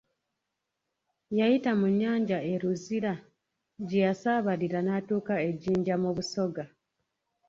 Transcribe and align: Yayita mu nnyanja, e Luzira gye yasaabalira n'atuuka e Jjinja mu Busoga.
Yayita 1.37 1.71
mu 1.79 1.87
nnyanja, 1.91 2.37
e 2.51 2.53
Luzira 2.61 3.13
gye 3.87 3.99
yasaabalira 4.07 4.79
n'atuuka 4.83 5.33
e 5.47 5.49
Jjinja 5.55 5.95
mu 6.03 6.09
Busoga. 6.15 6.63